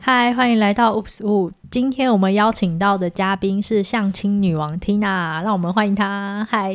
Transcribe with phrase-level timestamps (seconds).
[0.00, 1.52] 嗨，欢迎来到 Oops 五。
[1.70, 6.46] 今天我们邀请到的嘉宾是相亲女王 Tina，让我们欢迎她。
[6.48, 6.72] 嗨，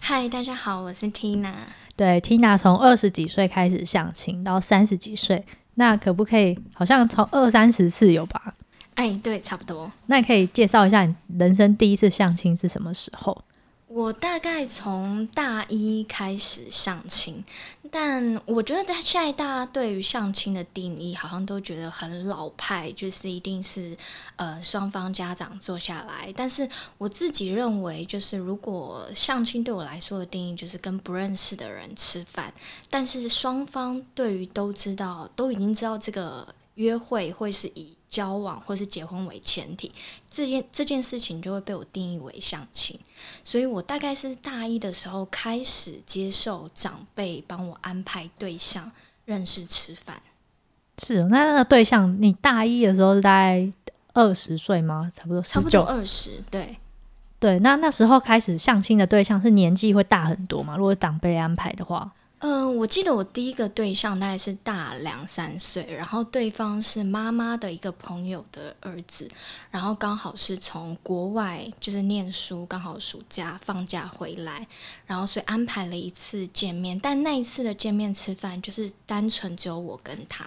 [0.00, 1.52] 嗨，大家好，我是 Tina。
[1.96, 5.44] 对，Tina 从二十几岁开始相亲，到三十几岁，
[5.74, 6.56] 那可不可以？
[6.74, 8.54] 好像从二三十次有吧？
[8.94, 9.90] 哎，对，差不多。
[10.06, 13.44] 那你可以介绍一下你人生第一次相亲是什么时候？
[13.88, 17.42] 我大概从大一开始相亲，
[17.90, 23.96] 但我觉得在现在大家对于相亲的定义好像都觉得很老派，就是一定是
[24.36, 26.32] 呃双方家长坐下来。
[26.36, 32.54] 但是我自己认为，就是如果相亲对我来说的定义就是跟不认识的人吃饭，
[32.88, 37.97] 但是双方对于都知道，都已经知道这个约会会是以。
[38.08, 39.92] 交往或是结婚为前提，
[40.30, 42.98] 这件这件事情就会被我定义为相亲。
[43.44, 48.90] 所以我大概是大一的时候开始接受长辈帮我安排对象
[49.24, 50.20] 认识吃饭。
[51.02, 53.70] 是，那那个对象，你大一的时候是大概
[54.14, 55.10] 二十岁吗？
[55.14, 56.42] 差不多，差不多二十。
[56.50, 56.76] 对，
[57.38, 57.58] 对。
[57.60, 60.76] 那那时候开始相亲的对象是年纪会大很多嘛？
[60.76, 62.10] 如果长辈安排的话？
[62.40, 69.28] 嗯、呃，我记得我第一个对象大概是大两三岁，然后对方是妈妈的一个朋友的儿子，
[69.70, 74.66] 然后刚好是从国外就是念书，刚好暑假放假回来，
[75.04, 80.44] 然后所以安排了一次见面，但那一次的见面吃饭就是单纯只有我跟他，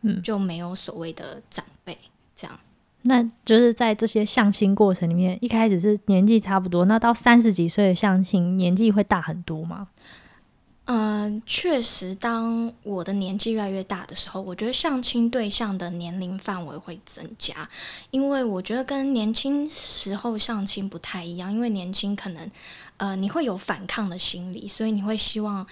[0.00, 1.98] 嗯，就没有所谓的长辈
[2.34, 2.58] 这样。
[3.02, 9.88] 那就是在这些相亲过程里面，一开始是年纪差不多，那到三十几岁的相亲，年纪会大很多吗？
[10.86, 17.68] 嗯，确实，当我的年纪越来越大的时候，我觉得相亲对象的年龄范围会增加，
[18.10, 22.50] 因为我觉得跟年轻时候相亲不太一样，因为年轻可能，
[22.98, 25.66] 呃，你会有反抗的心理，所以你会希望。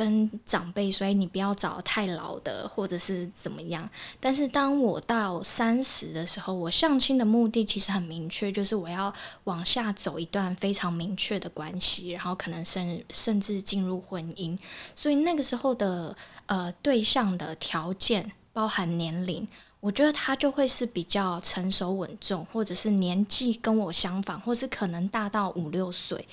[0.00, 3.86] 跟长辈，所以你不要找太老的，或者是怎么样。
[4.18, 9.12] 但是当我到三十的时候，我相亲的目的其实很明确，就是我要
[9.44, 14.58] 往下走一段非常明确的关系，然后可能甚甚至进入婚姻。
[14.96, 16.16] 所以那个时候的
[16.46, 19.46] 呃对象的条件，包含年龄，
[19.80, 26.26] 我觉得他就会是比较成熟稳重，或者是年纪跟我相仿，或是可能大到五六岁。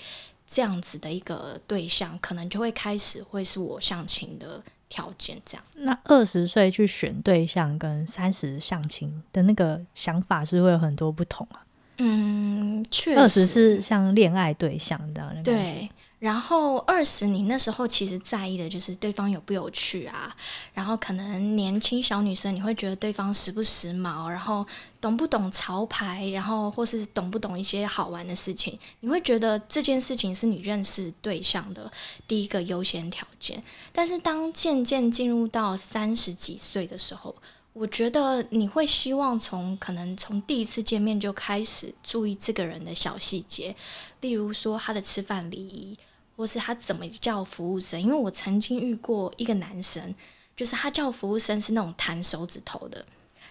[0.47, 5.37] 这样子的一个对象，可能就会开始会是我相亲的条件。
[5.45, 11.65] 这样，那二十岁去选对象跟三十相亲的那个想法，是会有很多不同啊。
[11.97, 15.43] 嗯，确实，二十是像恋爱对象这样的。
[15.43, 15.89] 对。
[16.19, 20.35] 然后二十，你那时候其实在意的就是对方有不有趣啊，
[20.73, 24.65] 然后可能年轻小女生你会觉得对方时不时髦，然后
[24.99, 31.91] 懂不懂潮牌，然后或是懂不懂一些好玩的事情，你会觉得这件事情是你认识对象的
[32.27, 33.63] 第一个优先条件。
[33.91, 37.35] 但是当渐渐进入到三十几岁的时候，
[37.77, 43.75] 我觉得你会希望从可能从第一次见面就开始注意这个人的小细节，
[44.21, 45.97] 例如说他的吃饭礼仪。
[46.39, 47.99] 或是他怎么叫服务生？
[47.99, 50.13] 因为我曾经遇过一个男生，
[50.55, 53.03] 就是他叫服务生是那种弹手指头的，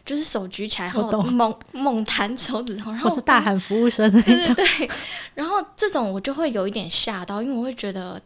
[0.05, 4.55] 就是手举起来后猛猛弹手指头，然后我是大喊服务生的那种。
[4.55, 4.91] 对对对，
[5.35, 8.23] 然后这种我就会有一点吓到，因为我会觉得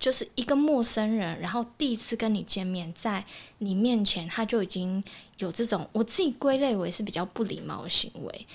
[0.00, 3.22] 就是一个陌生人，然后第一次跟你见面，在
[3.58, 5.04] 你面前他就已经
[5.36, 8.46] 有这种，我自己归类为是比较不礼貌的行为。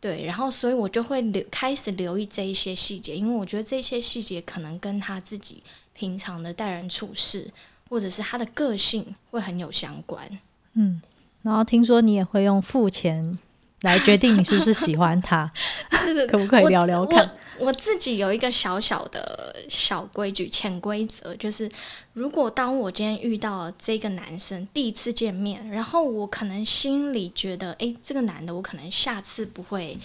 [0.00, 7.50] 对，然后所以我就会留开始留意这一些细节，因为我觉得这些细节可能跟他自己平常的待人处事，
[7.88, 10.38] 或者是他的个性会很有相关。
[10.74, 11.02] 嗯，
[11.42, 13.38] 然后听说你也会用付钱
[13.82, 15.52] 来决定你是不是喜欢他，
[16.30, 17.30] 可不可以聊聊看？
[17.58, 21.70] 我自己有一个小小的小规矩、潜规则，就是
[22.12, 29.98] 如果当我今天遇到这个男生第一次见面，然后我可能心里觉得，诶，这个男的我可能下次不会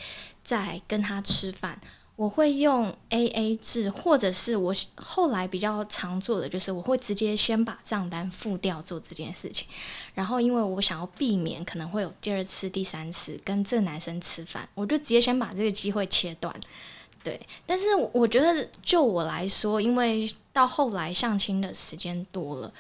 [0.44, 1.80] 再跟他吃饭，
[2.16, 9.68] 我会用 AA 制，或者是我后来比较常做的，就是我会直接先把账单付掉做这件事情，
[10.14, 16.54] 然后因为我想要避免可能会有第二次、第三次跟这男生吃饭，我就直接先把这个机会切断。
[17.28, 17.84] 对，但是
[18.14, 22.74] 我觉得就我来说，因为到后来相亲的时间多了，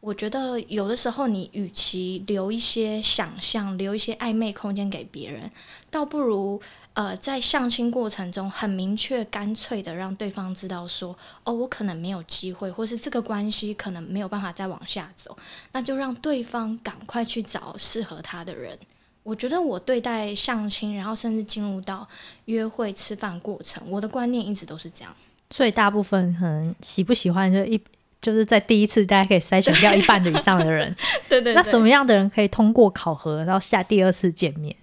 [0.00, 5.48] 我觉得有的时候你与其留一些想象，留一些暧昧空间给别人，
[5.92, 6.60] 倒不如
[6.94, 15.38] 呃在相亲过程中很明确、干脆的让对方知道说，哦，我可能没有机会，或是这个关系可能没有办法再往下走，
[15.70, 18.76] 那就让对方赶快去找适合他的人。
[19.24, 22.06] 我觉得我对待相亲，然后甚至进入到
[22.44, 25.12] 约会、吃饭过程，我的观念一直都是这样。
[25.50, 27.80] 所以大部分可能喜不喜欢就一
[28.20, 30.94] 就是在第一次大家可以筛选掉一半的以上的人。
[31.28, 31.54] 对，对对。
[31.54, 34.74] 那什么样的人可以通过考核，然后下第二次见面？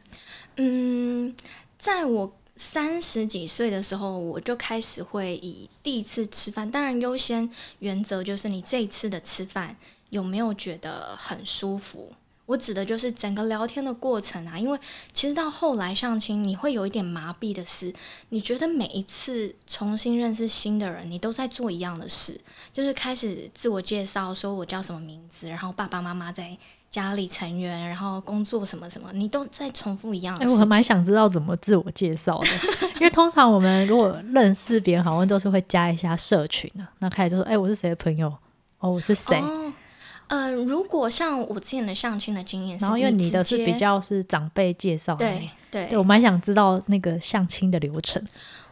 [0.58, 1.36] 嗯，
[1.78, 7.50] 在我三十几岁的时候，我就开始会以第一次吃饭，当然优先
[7.80, 9.76] 原则就是你这一次的吃饭
[10.10, 12.14] 有没有觉得很舒服。
[12.48, 14.78] 我指的就是整个聊天的过程啊，因为
[15.14, 17.94] 其实到后来相亲，你会有一点麻痹的是，
[18.30, 22.40] 你觉得每一次重新认识新的人，你都在做一样的事，
[22.74, 26.58] 就是开始自我介绍，说我叫什么名字，然后爸爸妈妈在
[26.90, 30.52] 家里成员，然后工作什么什么，你都在重复一样的事。
[30.52, 32.48] 哎，我还蛮想知道怎么自我介绍的，
[33.00, 38.28] 因为通常我们如果认识别人，好像都是会加一下社群啊，那开始就说，哎，我是谁的朋友？
[38.80, 39.38] 哦，我是谁？
[39.38, 39.61] 哦
[40.32, 48.26] 呃，如果像我之前的相亲的经验，然后因为你的是比较是长辈介绍，对对，对我蛮想知道那个相亲的流程。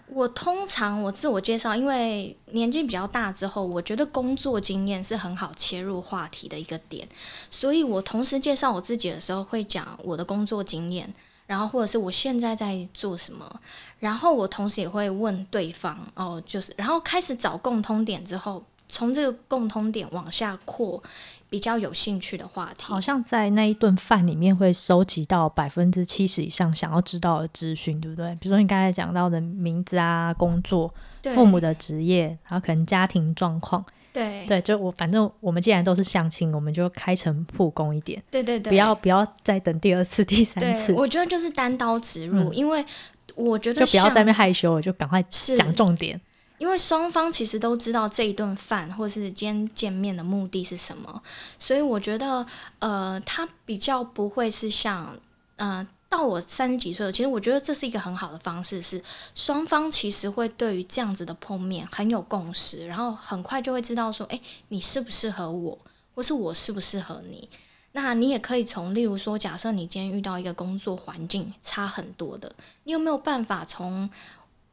[0.07, 7.06] 我通常我自我介绍，因为年纪比较大之后，我觉得工作经验是很好切入话题的一个点，
[7.50, 11.13] 所以我同时介绍我自己的时候会讲我的工作经验，
[11.45, 13.59] 然后或者是我现在在做什么，
[14.00, 21.03] 然后我同时也会问对方哦，就是然后开始找共通点之后，从这个共通点往下扩。
[21.50, 28.30] 比较有兴趣的话题，好像在那一顿饭里面会收集到百分之七十以上想要知道的资讯，对不对？
[28.36, 30.94] 比如说你刚才讲到的名字啊、工作、
[31.34, 34.46] 父母的职业，然后可能家庭状况，对。
[34.46, 40.94] 对，就我反正我们既然都是相亲，我们就开诚布公一点，对对对，不要不要再等第二次、第三次。
[40.94, 42.86] 我觉得就是单刀直入，嗯、因为
[43.34, 46.19] 我觉得就不要在那边害羞我，就赶快讲重点。
[46.59, 51.23] 因为双方其实都知道这一顿饭或是今天见面的目的是什么，
[51.57, 52.45] 所以我觉得，
[52.79, 55.17] 呃，他比较不会是像，
[55.56, 59.01] 呃，到我三十几岁，其实我觉得这是一个很好的方式，是
[59.33, 65.79] 双方其实会对于这样子的碰面很有共识，然后很快就会知道说，诶，你适不适合我，
[66.13, 67.47] 或是我适不适合你。
[67.94, 72.53] 那你也可以从，例如说，假设你今天遇到一个工作环境差很多的，
[72.83, 74.09] 你有没有办法从？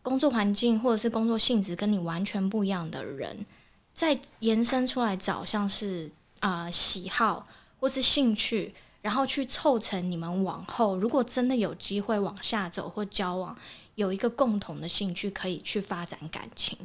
[0.06, 3.44] 工作环境或者是工作性质跟你完全不一样的人，
[3.92, 7.48] 再延伸出来找像是啊、喜好
[7.80, 8.72] 或是兴趣，
[9.02, 13.58] 然后去凑成你们往后如果真的有机会往下走或交往，
[13.96, 16.78] 有一个共同的兴趣可以去发展感情。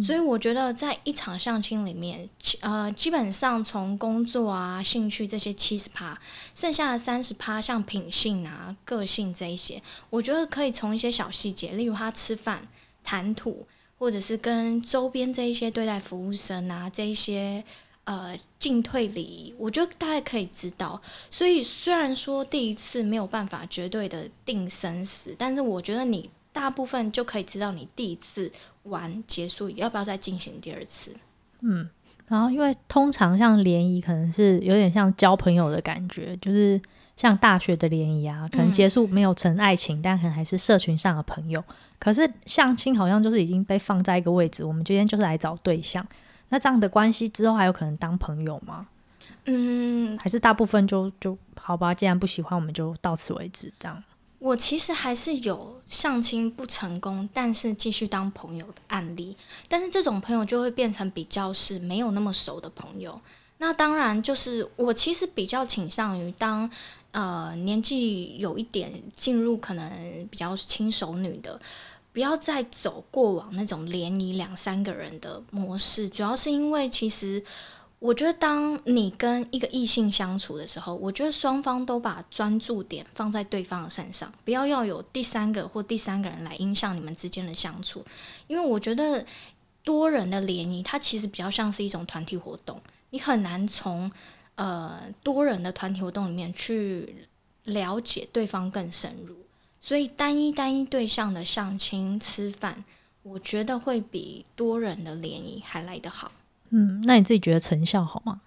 [0.00, 2.28] 所以我觉得，在一场相亲里面，
[2.60, 6.16] 呃，基本上从工作啊、兴趣这些七十趴，
[6.54, 12.68] 剩下的三十趴，像品性啊、个性这一些，我觉得可以从一些小细节，例如他吃饭、
[13.02, 13.66] 谈吐，
[13.98, 17.64] 或者是跟周边这一些对待服务生啊这一些
[18.04, 21.00] 呃进退礼仪，我觉得大概可以知道。
[21.30, 26.30] 所以虽然说第一次没有办法绝对的定生死，但是我觉得你。
[26.58, 28.50] 大部分就可以知道你第一次
[28.82, 31.14] 玩结束要不要再进行第二次。
[31.60, 31.88] 嗯，
[32.26, 36.80] 然后因为通常像联谊可能是有点像交朋友的感觉，就是
[37.16, 41.62] 像大学的联谊啊，可能结束没有成爱情，嗯、但可能还是社群上的朋友。
[42.00, 46.04] 可是相亲好像就是已经被放在一个位置，我们今天就是来找对象。
[46.48, 48.88] 那这样的关系之后还有可能当朋友吗？
[49.44, 54.02] 嗯，还是大部分就就好吧，既然不喜欢，我们就到此为止这样。
[54.38, 59.36] 我其实还是有相亲不成功，但是继续当朋友的案例。
[59.68, 63.20] 但是这种朋友就会变成比较是没有那么熟的朋友。
[63.58, 66.70] 那当然就是我其实比较倾向于当
[67.10, 71.60] 呃年纪有一点进入可能比较轻熟女的，
[72.12, 76.08] 不要再走过往那种联谊两三个人的模式。
[76.08, 77.42] 主要是因为其实。
[78.00, 88.04] 我觉得，当你跟一个异性相处的时候，我觉得双方都把专注点放在对方的身上，不要要有第三个或第三个人来影响你们之间的相处。
[88.46, 89.26] 因为我觉得
[89.82, 94.08] 多人的联谊，它其实比较像是一种团体活动，你很难从
[94.54, 97.26] 呃多人的团体活动里面去
[97.64, 99.34] 了解对方更深入。
[99.80, 102.84] 所以，单一单一对象的相亲吃饭，
[103.24, 106.30] 我觉得会比多人的联谊还来得好。
[106.70, 108.40] 嗯，那你自己觉得成效好吗？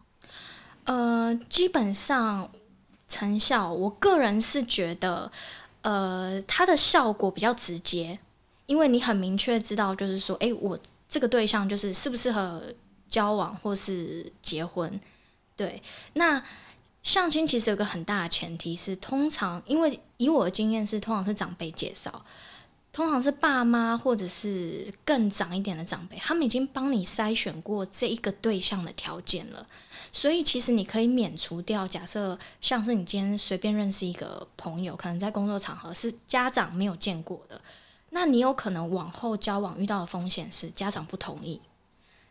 [0.86, 2.50] 呃，基本上
[3.08, 5.32] 成效，我个人是觉得，
[5.82, 8.20] 呃，它的效果比较直接，
[8.66, 12.64] 因为你很明确知道，就是说，诶，我这个对象就是适不适合
[13.10, 15.00] 交往或是结婚。
[15.56, 15.82] 对，
[16.14, 16.42] 那
[17.04, 22.24] 相亲其实有个很大的前提是，通常因为以我的经验是，通常是长辈介绍。
[22.94, 29.66] 通常是爸妈或者是更长一点的长辈，他们已经帮你筛选过这一个对象的条件了，
[30.12, 31.88] 所以其实你可以免除掉。
[31.88, 37.62] 假设像是你今天随便认识一个朋友，可能在工作场合是家长没有见过的，
[38.10, 41.62] 那你有可能往后交往遇到的风险是家长不同意。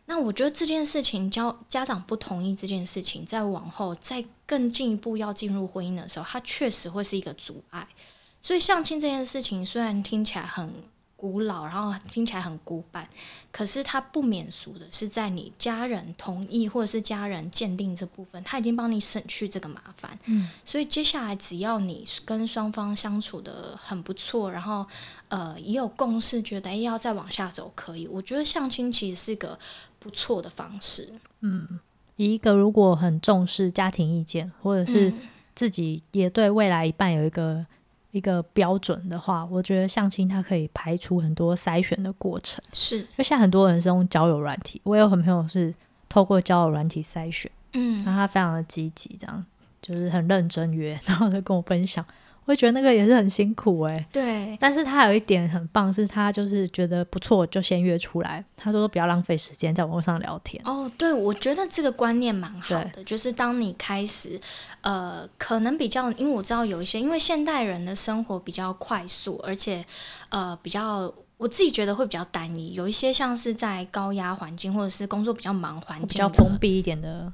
[0.05, 7.87] 那我觉得这件事情，交家长不同意这件事情，在往后再更进一步要进入婚姻的时候，它确实会是一个阻碍。
[8.41, 10.73] 所以相亲这件事情，虽然听起来很
[11.15, 13.07] 古老，然后听起来很古板，
[13.51, 20.17] 可是它不免俗的是，在你家人同意或者是家人鉴定这部分，他已经帮你省去这个麻烦。
[20.25, 24.83] 嗯，所以接下来只要你跟双方相处的很不错，然后
[25.27, 29.59] 呃也有共识，觉得诶要再往下走可以，我觉得相亲其实是个
[29.99, 31.13] 不错的方式。
[31.41, 31.79] 嗯，
[32.15, 35.13] 一个如果很重视家庭意见，或者是
[35.53, 37.63] 自己也对未来一半有一个。
[38.11, 42.63] 一个标准的话，我觉得相亲它可以排除很多筛选的过程。
[42.73, 45.73] 是，因为现在很多人是用交友软体，我有很朋友是
[46.07, 49.45] 透过交友软体筛选，嗯，然后他非常的积极，这样
[49.81, 52.05] 就是很认真约，然后就跟我分享。
[52.45, 54.57] 我觉得那个也是很辛苦哎、欸，对。
[54.59, 58.43] 但是他有一点很棒，是他就是觉得不错就先约出来。
[58.57, 60.61] 他说不要浪费时间在网络上聊天。
[60.65, 64.39] 哦，对，我觉得这个观念蛮好的，就是当你开始，
[64.81, 69.85] 呃，可能比较，因为我知道有一些，因为现代人的生活比较快速，而且
[70.29, 72.73] 呃比较，我自己觉得会比较单一。
[72.73, 77.31] 有一些像是在高压环境或者是工作比较忙环境，比较封闭一点的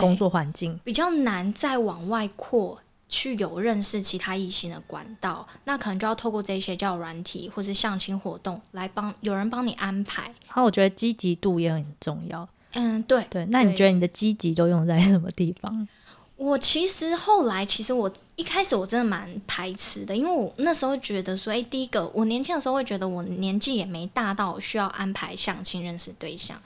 [0.00, 2.78] 工作环境，比较难再往外扩。
[3.08, 10.32] 去有认识其他异性的管道，那可能就要透过这些交友软体或是相亲活动来帮有人帮你安排。
[10.46, 12.48] 好我觉得积极度也很重要。
[12.72, 13.46] 嗯，对对。
[13.46, 15.88] 那你觉得你的积极都用在什么地方？
[16.36, 26.56] 我其实后来，其实我一开始我真的蛮排斥的，因为我那时候觉得说，哎，第一个我年轻的时候会觉得我年纪也没大到需要安排相亲认识对象。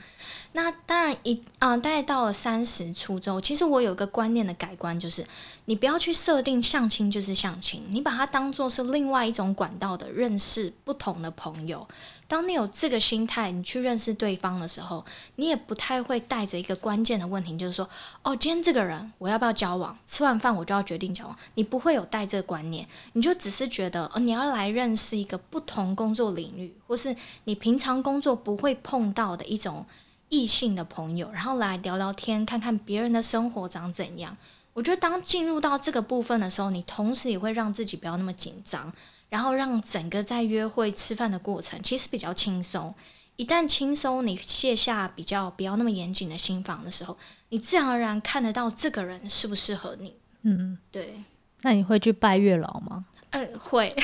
[0.54, 5.24] 那当然一啊、大概到了三十出头，其实我有个观念的改观，就是
[5.64, 11.86] 你不要去设定相亲就是相亲，你把它当做是另外一种管道的认识不同的朋友。
[12.28, 15.04] 当你有这个心态，你去认识对方的时候，
[15.36, 17.88] 你也不太会带着一个关键的问题，就是说，
[18.22, 19.96] 哦，今天这个人我要不要交往？
[20.06, 29.86] 吃完饭我就要决定交往，你不会有带这个观念，你就只是觉得，哦，你要来认识一个不同工作领域，或是你平常工作不会碰到的一种。
[30.32, 34.34] 异性的朋友，然后来聊聊天，看看别人的生活长怎样。
[34.72, 38.90] 我觉得当进入到这个部分的时候，你同时也会让自己不要那么紧张，
[39.28, 42.94] 然后让整个在约会吃饭的过程其实比较轻松。
[43.36, 47.14] 一旦轻松，你卸下比较不要那么严谨的心防的时候，
[47.50, 50.16] 你自然而然看得到这个人适不适合你。
[50.44, 51.22] 嗯，对。
[51.60, 53.04] 那你会去拜月老吗？
[53.32, 53.94] 嗯，会。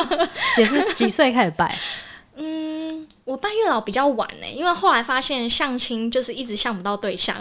[0.58, 1.74] 也是几岁开始拜？
[3.28, 7.36] 嗯，我拜月老比较晚呢，因为后来发现相亲就是一直相不到对象，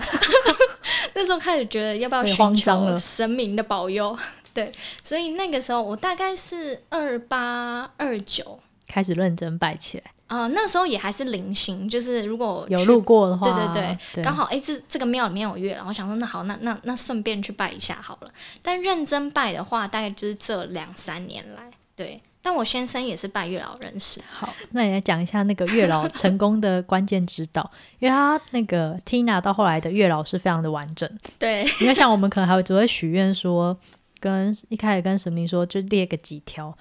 [1.15, 4.17] 那时候开始觉得要不要寻求神明的保佑，
[4.53, 8.59] 对，所以那个时候我大概是二八二九。
[8.87, 10.03] 开始认真拜起来。
[10.27, 18.31] 啊、呃，那时候也还是零星，就是如果有路过的话，对对对，刚好哎，这这个庙里面有月老，我想说那好，那那那顺便去拜一下好了。
[18.61, 22.21] 但认真拜的话，大概就是这两三年来，对。
[22.41, 24.21] 但我先生也是拜月老认识。
[24.31, 31.09] 好，那你来讲一下那个月老成功的关键指导， 因为他那个 Tina 到后来的月老是非常的完整。
[31.37, 33.77] 对，因为像我们可能还会只会许愿说，
[34.19, 36.73] 跟一开始跟神明说就列个几条，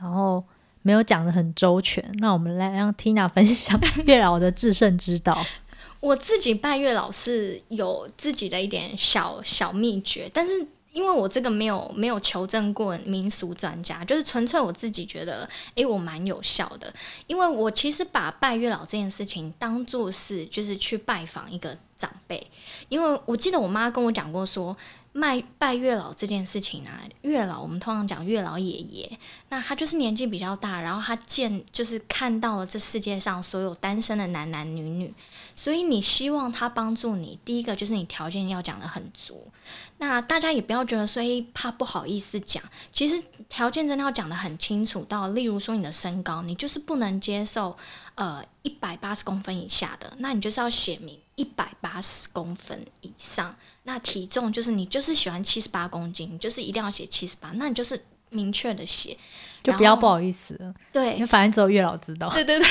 [0.00, 0.42] 然后
[0.82, 2.04] 没有讲的很周全。
[2.18, 5.38] 那我们来让 Tina 分享月老的制胜之道。
[6.00, 10.66] 我自己拜月老是有自己的一点小小秘诀，但是。
[10.96, 16.90] 因为我这个没有没有求证过民俗专家，就是纯粹我自己觉得，诶，我蛮有效的。
[17.26, 22.50] 因为我其实把拜月老这件事情当做是就是去拜访一个长辈，
[22.88, 24.74] 因为我记得我妈跟我讲过说，
[25.12, 29.18] 卖拜月老这件事情啊，月老我们通常讲月老爷爷，
[29.50, 35.12] 那他就是年纪比较大，然后他见就是看到了这世界上所有单身的男男女女，
[35.56, 39.50] 所以你希望他帮助你，第一个就是你条件要讲得很足。
[39.98, 45.02] 那大家也不要觉得说，诶，怕不好意思讲，其实条件真的要讲得很清楚。
[45.04, 47.76] 到例如说你的身高，你就是不能接受
[48.14, 53.56] 呃一百八十公分以下的，那你就是要写明一百八十公分以上。
[53.84, 59.16] 那体重就是你就是喜欢七十八公斤，就是一定要写七十八，那你就是明确的写，
[59.62, 60.74] 就不要不好意思。
[60.92, 62.28] 对，因为反正只有月老知道。
[62.30, 62.66] 对对对，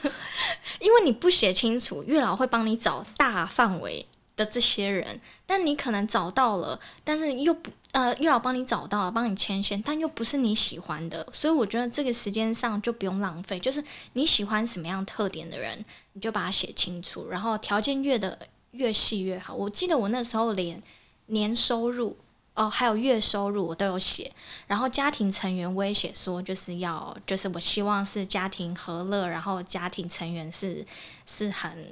[0.80, 4.04] 因为你不写清楚，月老会帮你找大范围
[4.36, 13.56] 的这些人，但你可能找到了，但是又不呃，月老帮你找到了，帮你牵线，但又不是你喜欢的，所以我觉得这个时间上就不用浪费。
[13.60, 13.82] 就是
[14.14, 15.84] 你喜欢什么样特点的人，
[16.14, 18.36] 你就把它写清楚，然后条件越的
[18.72, 19.54] 越细越好。
[19.54, 20.82] 我记得我那时候连
[21.26, 22.16] 年收入
[22.54, 24.32] 哦，还有月收入我都有写，
[24.66, 30.86] 然后家庭成员我也写说，就是要就是我希望是家庭和乐，然后家庭成员是
[31.26, 31.86] 是很。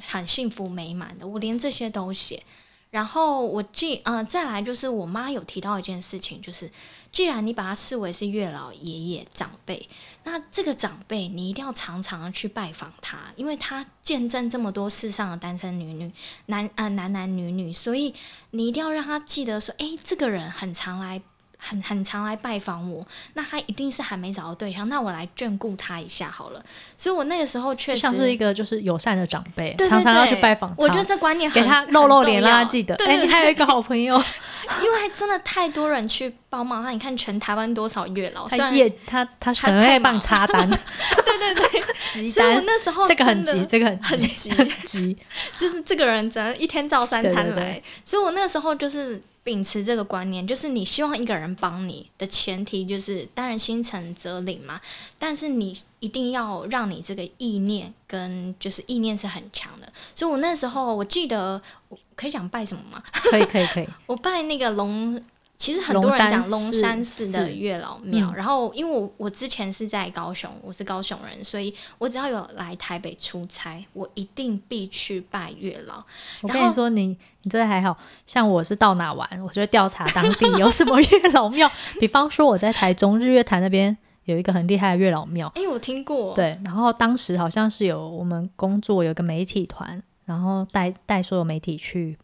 [0.00, 2.40] 很幸福美满的，我连这些都写。
[2.90, 6.70] 然后我记，呃，再来就是我妈有提到一件事情，就是
[7.12, 9.88] 既然你把他视为是月老爷爷长辈，
[10.24, 16.10] 那这个长辈你一定要常常去拜访他，因为他见证这么多世上的单身女女、
[16.46, 18.14] 男呃男男女女，所以
[18.52, 21.20] 你一定要让他记得说，哎，这个人很常来。
[21.60, 26.64] 很很常来拜访我，那他一定是还没找到对象，那我来眷顾他一下好了。
[26.96, 30.76] 所以我那个时候确实像是一个就是友善的长辈，对对对，常常要去拜访他。
[30.78, 32.94] 我觉得这观念很给他露露脸，让他记得。
[33.04, 34.16] 哎，你还有一个好朋友，
[34.82, 36.82] 因为真的太多人去帮忙。
[36.84, 38.48] 那你看全台湾多少月老？
[38.48, 40.68] 他也他他可能会帮插单。
[40.70, 42.30] 对对对， 急单。
[42.30, 45.18] 所以我那时候这个很急，这个很很急很急，
[45.58, 47.82] 就是这个人只能一天照三餐来。
[48.04, 49.20] 所以我那时候就是。
[49.48, 54.78] 秉持这个观念，就是你希望一个人帮你的前提，就是当然心诚则灵嘛。
[55.18, 59.90] 但是你一定要让你这个意念跟就是意念是很强的。
[60.14, 63.02] 所以我那时候我记得，我可以讲拜什么吗？
[63.10, 63.88] 可以可以可以。
[64.04, 65.18] 我拜那个龙。
[65.58, 76.00] 其实很多人讲龙山寺的月老庙，然后因为我我之前是在高雄，我是高雄人，所以我只要有来台北出差，我一定必去拜月老。
[76.42, 77.08] 我跟你说，你
[77.42, 81.68] 你真的还好，像我是到哪玩，我就会调查当地有什么月老庙。
[81.98, 83.94] 比方说我在台中日月潭那边
[84.26, 86.32] 有一个很厉害的月老庙，哎，我听过。
[86.36, 92.16] 对，然后当时好像是有我们工作有个媒体团，然后带带所有媒体去，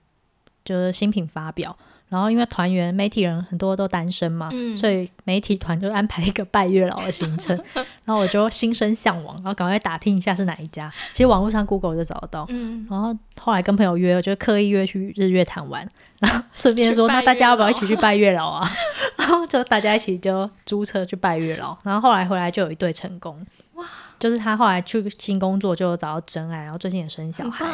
[0.65, 1.77] 就是新品发表。
[2.09, 7.59] 然后因为团员媒体人很多都单身嘛，嗯、所以媒体团就安排一个拜月老的行程。
[8.05, 10.93] 然后我就心生向往，然后赶快打听一下是哪一家。
[11.13, 12.47] 其实网络上 Google 就找得到。
[12.51, 15.89] 嗯、然后后来跟朋友约，我就刻意约去日月潭玩，
[16.21, 18.71] 然后顺便说，那大家要不要一起去拜月老啊？
[19.17, 21.77] 然后就大家一起就租车去拜月老。
[21.83, 23.45] 然后后来回来就有一对成功。
[23.75, 23.85] 哇！
[24.21, 27.67] 就是他后来去新工作就找到真爱，然后最近也生小孩。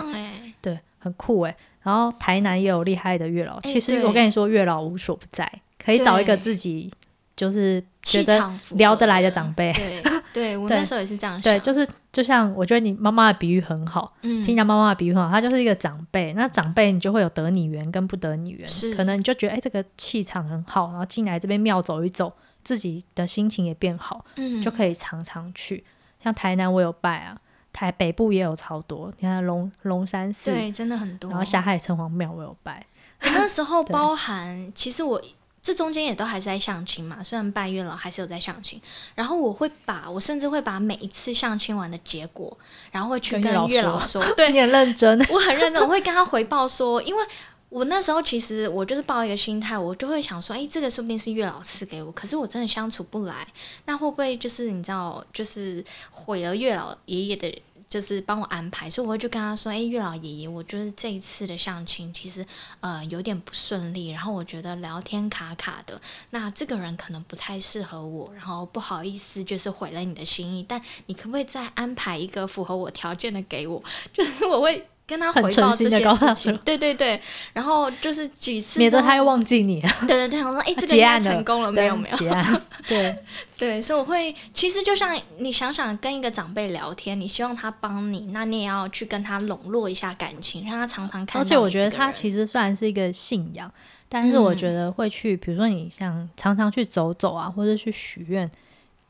[0.62, 1.54] 对，很酷哎。
[1.82, 5.50] 然后台南也有厉害的月老，欸、其实我跟你说，月老无所不在，
[5.82, 6.92] 可以找一个自己
[7.34, 9.72] 就是觉得聊得来的长辈。
[9.72, 11.42] 对，对我那时候也是这样想。
[11.42, 16.34] 对，就是就像我觉得你妈妈的比喻很好，嗯、听一下妈妈的比喻很好，她就是一个长辈。
[16.34, 22.30] 那长辈你就会有得你缘跟不得你缘，是可能你就觉得哎这个气场很好，然后进来这边庙走一走，
[22.62, 25.82] 自己的心情也变好，嗯、就可以常常去。
[26.22, 27.38] 像台南我有拜啊。
[27.72, 31.30] 台北部也有超多，你看龙龙山寺，对，真的很多。
[31.30, 32.84] 然后霞海城隍庙我有拜，
[33.22, 35.20] 我那时候 包含，其实我
[35.62, 38.80] 这中间也都还是在相亲嘛，虽然拜月老还是有在相亲。
[39.14, 42.56] 然后我会把我甚至会把每一次相亲完的结果，
[42.90, 47.22] 然后会去跟月老说， 对，你很认真，我很认真，我会跟他回报说，因为
[47.70, 53.48] 我那时候其实我就是抱一个心态，我就会想说，哎，这个说不定是月老赐给我，可是我真的相处不来，
[53.86, 57.62] 那会不会就是你知道，就是毁了月老爷爷的。
[57.88, 62.46] 就是帮我安排，所以我就跟他说：“哎、欸，月老爷爷，我就是这一次的相亲，其实
[62.78, 73.82] 呃有点不顺利，然后我觉得聊天卡卡的，那这个人可能不太适合我，然后不好意思，就是毁了你的心意，但你可不可以再安排一个符合我条件的给我？
[74.12, 77.20] 就是我会。”跟他回报这些事情，对对对，
[77.52, 79.80] 然后就是几次，免得他又忘记你。
[80.06, 81.96] 对 对对，我说哎，这个应该成功了没有？
[81.96, 82.16] 没有。
[82.16, 82.62] 结案。
[82.86, 83.16] 对
[83.58, 91.42] 对，所以我会，其实就像你想想，跟一个长辈聊天，你希望他帮你，那你也要去跟他笼络一下感情，让他常常看。
[91.42, 93.68] 而且我觉得他其实虽然是一个信仰，
[94.08, 98.48] 但是我觉得会去，比如说你像常常去走走啊，或者去许愿，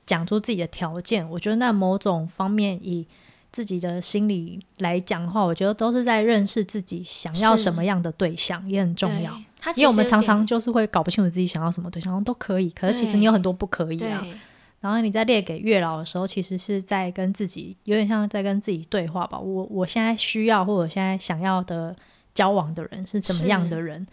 [0.07, 3.07] 讲出自己的条件，我觉得那某种方面以。
[3.53, 9.33] 自己的心理来讲的话，我觉得都是在认识自己想要什么样的对象，也很重要。
[9.77, 14.25] 因为我们常常就是会搞不清楚自己想要什么对象，都可以，可是其实你有很多不可以啊。
[14.81, 19.39] 然后你在列给月老的时候，其实是在跟自己有点像在跟自己对话吧。
[19.39, 21.95] 我我现在需要或者现在想要的
[22.33, 24.07] 交往的人是怎么样的人？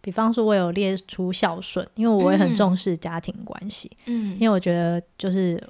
[0.00, 3.90] 比方说，我有列出孝顺，因为我也很重视家庭关系。
[4.06, 5.60] 嗯，因为我觉得就是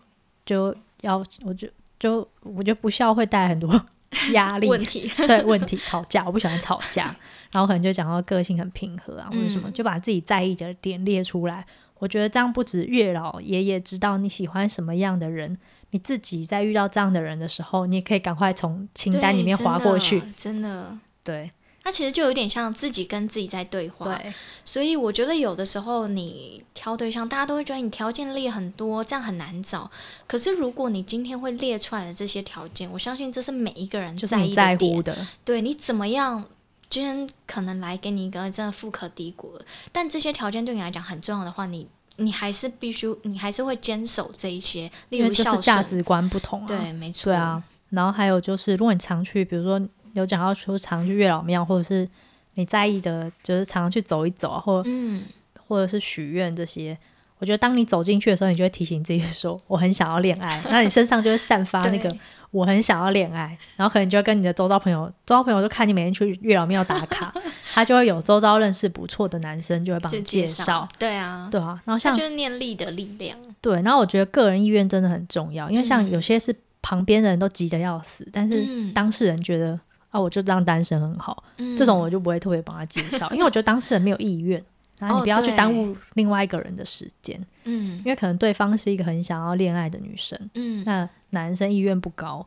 [0.45, 1.69] 就要我就。
[2.03, 3.81] 就我觉得不笑会带来很多
[4.33, 4.67] 压力。
[4.67, 7.15] 问题， 对问题吵架，我不喜欢吵架，
[7.53, 11.65] 然后可能就讲到个性很平和啊，或者什么，就把自己在意的点列出来。
[12.01, 15.57] 我觉得这样不止月老爷爷知道你喜欢什么样的人，
[15.91, 21.53] 你自己在遇到这样的人的时候，你也可以赶快从清单里面划过去，真的，对。
[21.85, 24.33] 它其实就有点像自己跟自己在对话，对，
[24.65, 29.91] 所以我觉得有的时候你挑对象，大家都会觉得你条件列很多，这样很难找。
[30.29, 35.27] 可是如果你今天会列出来的这些条件，我相信这是每一个人在意的，在乎的。
[35.45, 36.45] 对，你怎么样，
[36.89, 47.61] 今天可能来给你一个真的富可敌国，但这些条件对你来讲很重要的话，你你还是必须，你还是会坚守这一些，例如孝顺，价值观不同啊，对，没错，对啊。
[47.91, 49.85] 然后还有就是，如果你常去，比如说。
[50.13, 52.09] 有讲到说常去月老庙，或者是
[52.55, 55.23] 你在意的，就是常常去走一走啊，或嗯，
[55.67, 56.97] 或者是许愿这些。
[57.39, 60.63] 我觉得当你走进去的时候，你就会提醒自己说：“我很想要恋爱。
[60.71, 62.17] ”那你身上就会散发那个
[62.53, 67.35] “我很想要恋爱”，然后可能就会跟你的周遭朋友，周遭朋友就看你每天去月老庙打卡，
[67.75, 70.89] 他就会有周遭认识不错的男生，就会帮你介绍。
[70.97, 71.81] 对啊，对啊。
[71.85, 73.37] 然后像就是念力的力量。
[73.61, 79.77] 对，然后我觉得个人意愿真的很重要，因为像有些是旁边的人都急得要死，嗯、但是当事人觉得
[80.13, 84.65] 啊，我就当单身很好，嗯、这种我就不会特别帮他介绍，因为我觉得当事人没有意愿。
[84.99, 92.47] 然后你不要去耽误另外一个人的时间，哦，嗯，因为可能对方是一个很想要恋爱的女生，嗯，那男生意愿不高，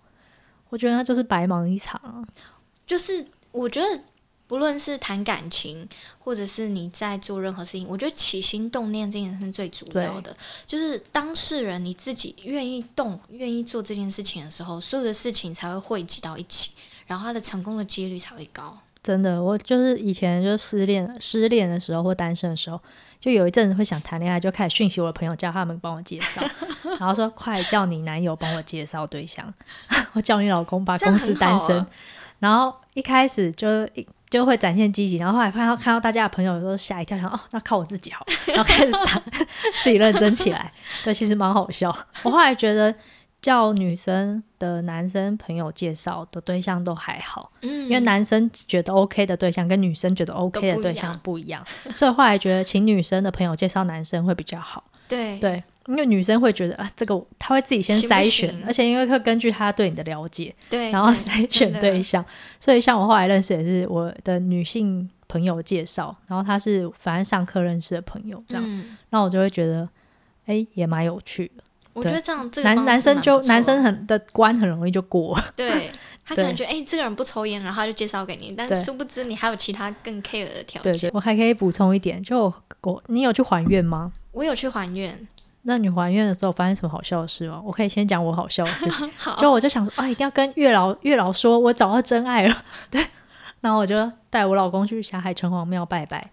[0.69, 2.25] 我觉得他就是白忙一场。
[2.87, 4.01] 就是我觉得
[4.47, 5.85] 不论是谈感情，
[6.17, 10.33] 或者是你在做任何事情，我觉得起心动念这件事是最主要的。
[10.65, 16.71] 就是当事人你自己愿意动、愿意做这件事情的时候，所有的事情才会汇集到一起，
[17.05, 18.77] 然后他的成功的几率才会高。
[19.03, 22.81] 真的，我就是以前就失恋、失恋的时候或单身的时候，
[23.19, 26.41] 就有一阵子会想谈恋爱，就开始讯息我的朋友，叫他们帮我介绍，
[26.99, 29.53] 然后说快叫你男友帮我介绍对象，
[30.13, 31.87] 我叫你老公把公司单身，啊、
[32.39, 39.21] 然后一开始就一就会展现积极，然后后来看到看到大家的朋友都吓一跳，想哦，那靠我自己好，然后开始打
[39.83, 40.71] 自己认真起来，
[41.03, 41.95] 对，其实蛮好笑。
[42.23, 42.91] 我后来觉得。
[43.45, 54.83] 叫女生的男生朋友介绍的对象都还好，嗯，因为男生觉得 OK 的对象跟女生觉得 OK 的对象不一样， 所以后来觉得请女生的朋友介绍男生会比较好。
[55.07, 62.25] 对对，因为女生会觉得啊，这个她会自己先筛选，行行而且因为会根据她对你的了解，对，然后筛选对象。
[62.59, 68.63] 所以像我后来认识也是我的女性朋友介绍，然后她是反正上课认识的朋友这样，
[69.11, 69.87] 那、嗯、我就会觉得
[70.47, 71.63] 哎也蛮有趣的。
[71.95, 75.35] 我觉得这样，这个男男生就男生很的关很容易就过。
[75.55, 75.89] 对，
[76.25, 80.91] 他可能觉得哎、欸，这个人不抽烟，然后他就介绍给你，但殊不知你还有其他更 care 的条件。
[80.91, 84.11] 对，对，我还可以补充一点，就我你有去还愿吗？
[84.33, 85.27] 我有去还愿。
[85.67, 87.61] 那你还愿的时候发生什么好笑的事吗？
[87.65, 89.09] 我可以先讲我好笑的事情。
[89.17, 92.63] 好就我就想说啊，一定要跟月老月老说，我找到真爱了。
[92.91, 93.03] 对，
[93.61, 93.95] 然后我就
[94.29, 96.29] 带我老公去霞海城隍庙拜拜。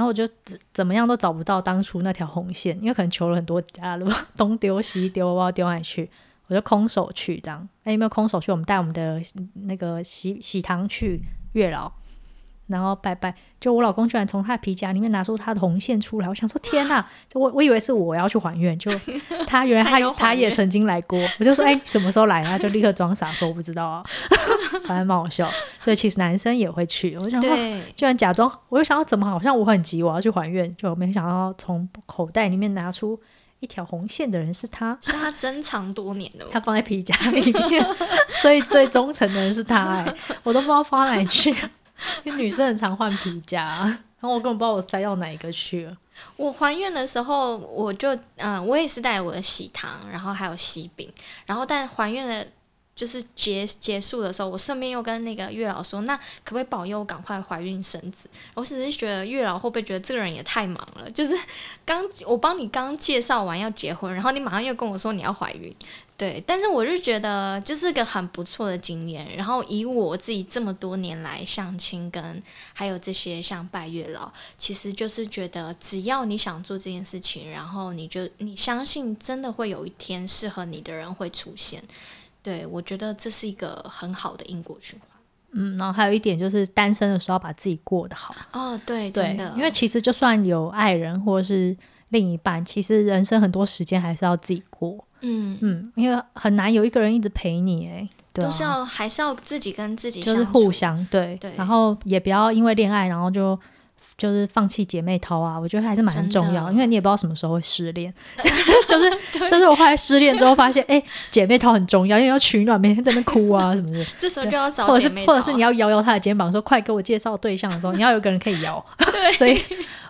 [0.00, 6.10] 然后我就怎怎么样都找不到当初那条红线，因为可能求了很多家了， 东丢西丢，我不知道丢哪里去，
[6.46, 7.68] 我就空手去这样。
[7.84, 8.50] 哎，有没有空手去？
[8.50, 9.20] 我们带我们的
[9.66, 11.20] 那个喜喜糖去
[11.52, 11.92] 月老。
[12.70, 17.04] 然后拜拜，就我老公居然从他的皮夹里面拿出他的红线出来，我想说天哪！
[17.28, 18.90] 就我我以为是我要去还愿，就
[19.46, 22.44] 他原来他他，他也曾经来过，我就说哎，什么时候来？
[22.44, 24.04] 他就立刻装傻说我不知道啊，
[24.86, 25.50] 反正蛮好笑。
[25.78, 27.50] 所以其实男生也会去，我想说
[27.96, 33.20] 居然假装，我就想要怎么好像我很急我要去还愿，就没想到从口袋里面拿出
[33.60, 37.84] 一条红线的人是他，是他珍藏多年的，他放在皮夹里面，
[38.40, 41.54] 所以最忠诚的人是他哎，我都不知道放哪里去。
[42.24, 43.64] 因为女生很常换皮夹，
[44.20, 45.96] 然后我根本不知道我塞到哪一个去了。
[46.36, 51.10] 我还愿的时候，我就嗯、我也是带我的喜糖，然后还有喜饼，
[51.46, 52.46] 然后但还愿的，
[53.00, 58.28] 就是结结束的时候，我顺便又跟那个月老说，那可不可以保佑我赶快怀孕生子？
[58.52, 61.10] 我只是觉得月老会不会觉得这个人也太忙了？
[61.10, 61.34] 就是
[61.86, 65.74] 刚我帮你刚介绍完要结婚，然后你马上又跟我说你要怀孕。
[66.18, 69.26] 对，但是我就觉得就是个很不错的经验。
[69.34, 72.42] 然后以我自己这么多年来相亲跟
[72.74, 81.82] 还有这些像拜月老，其实就是觉得只要你想做这件事情，然后你就你相信真的会有一天适合你的人会出现。
[82.42, 85.08] 对，我觉得这是一个很好的因果循环。
[85.52, 88.34] 嗯，然后还有一点就是单身的时候把自己过得好。
[88.52, 91.76] 哦，对，真的，因为其实就算有爱人或者是
[92.10, 95.04] 另一半，其实人生很多时间还是要自己过。
[95.22, 103.58] 嗯嗯，因为很难有一个人一直陪你哎，对啊，都是要还是要自己跟自己就是互相对对，然后也不要因为恋爱然后就
[104.16, 108.12] 就是放弃姐妹淘啊，我觉得还是蛮重要，因为你也不知道什么时候会失恋，
[108.88, 109.10] 就是
[109.50, 119.60] 就是我后来失恋之后发现，哎，姐妹淘很重要，因为要取暖，每天在那哭啊什么的， 这时候就要找或者是或者是你要摇摇他的肩膀说，快给我介绍对象的时候，你要有个人可以摇，对，所以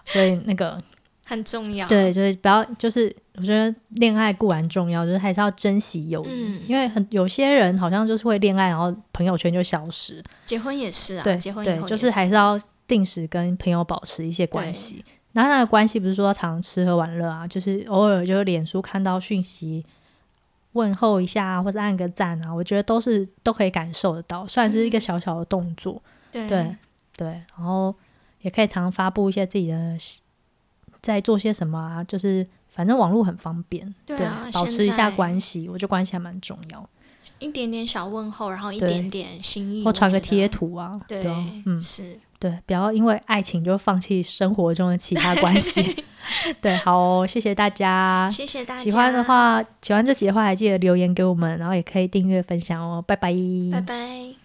[0.06, 0.78] 所以那个。
[1.26, 10.20] 很重要，对，就是不要，就是我觉得恋爱固然重要，就是还是要珍惜友谊，嗯、因为很有些人好像就是会恋爱，然后朋友圈就消失。
[10.44, 12.58] 结婚也是啊，对，结婚对，就是还是要
[12.90, 15.02] 定时跟朋友保持一些关系。
[15.32, 19.82] 然后那个关系不是说要常吃喝玩乐啊，就是偶尔就是脸书看到讯息
[20.72, 26.02] 问候一下，或者按个赞啊，我觉得都是都可以感受得到，虽然是一个小小的动作。
[26.32, 26.76] 嗯、对对，
[27.16, 27.26] 对，
[27.56, 27.94] 然后
[28.42, 29.96] 也可以常发布一些自己的。
[31.02, 32.04] 在做些什么啊？
[32.04, 36.90] 就是反正网络很方便，对啊，对，保持一下关系，我觉得关系还蛮重要。
[37.38, 41.32] 一点点小问候，然后一点点心意，或传个贴图啊，对，对
[41.64, 46.04] 嗯，是对，不要因为爱情就放弃生活中的其他关系。
[46.60, 48.82] 对，好哦，谢谢大家，谢谢大家。
[48.82, 53.32] 喜欢的话，喜欢这集的话，还记得留言给我们，然后也可以订阅分享哦，拜拜，
[53.72, 54.39] 拜拜。